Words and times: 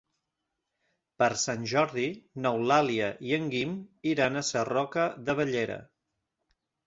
Per 1.23 1.27
Sant 1.41 1.65
Jordi 1.73 2.05
n'Eulàlia 2.45 3.09
i 3.31 3.35
en 3.37 3.45
Guim 3.53 3.75
iran 4.15 4.41
a 4.41 4.45
Sarroca 4.49 5.05
de 5.27 5.37
Bellera. 5.41 5.77